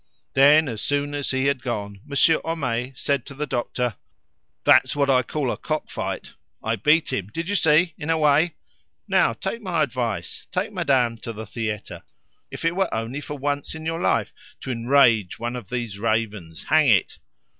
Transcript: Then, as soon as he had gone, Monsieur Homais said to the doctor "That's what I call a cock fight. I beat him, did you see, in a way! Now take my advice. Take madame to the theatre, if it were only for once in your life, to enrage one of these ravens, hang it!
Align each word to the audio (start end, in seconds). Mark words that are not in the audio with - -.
Then, 0.33 0.67
as 0.67 0.81
soon 0.81 1.13
as 1.13 1.29
he 1.29 1.45
had 1.45 1.61
gone, 1.61 2.01
Monsieur 2.07 2.41
Homais 2.43 2.93
said 2.95 3.23
to 3.27 3.35
the 3.35 3.45
doctor 3.45 3.97
"That's 4.63 4.95
what 4.95 5.11
I 5.11 5.21
call 5.21 5.51
a 5.51 5.57
cock 5.57 5.91
fight. 5.91 6.33
I 6.63 6.75
beat 6.75 7.13
him, 7.13 7.27
did 7.27 7.47
you 7.47 7.53
see, 7.53 7.93
in 7.99 8.09
a 8.09 8.17
way! 8.17 8.55
Now 9.07 9.33
take 9.33 9.61
my 9.61 9.83
advice. 9.83 10.47
Take 10.51 10.73
madame 10.73 11.17
to 11.17 11.33
the 11.33 11.45
theatre, 11.45 12.01
if 12.49 12.65
it 12.65 12.75
were 12.75 12.91
only 12.91 13.21
for 13.21 13.37
once 13.37 13.75
in 13.75 13.85
your 13.85 14.01
life, 14.01 14.33
to 14.61 14.71
enrage 14.71 15.37
one 15.37 15.55
of 15.55 15.69
these 15.69 15.99
ravens, 15.99 16.63
hang 16.63 16.89
it! 16.89 17.19